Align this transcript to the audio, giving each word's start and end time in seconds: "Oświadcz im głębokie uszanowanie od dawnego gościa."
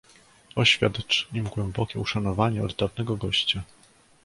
"Oświadcz 0.55 1.27
im 1.33 1.43
głębokie 1.45 1.99
uszanowanie 1.99 2.63
od 2.63 2.75
dawnego 2.75 3.15
gościa." 3.17 3.63